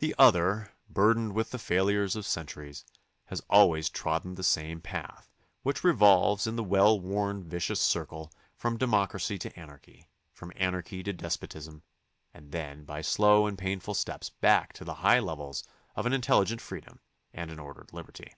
[0.00, 2.84] The other, burdened with the failures of centuries,
[3.26, 5.30] has always trodden the same path
[5.62, 11.12] which revolves in the well worn vicious circle from democracy to anarchy, from anarchy to
[11.12, 11.84] despotism,
[12.34, 15.62] and then by slow and painful steps back to the high levels
[15.94, 16.98] of an intelligent freedom
[17.32, 18.34] and an ordered liberty.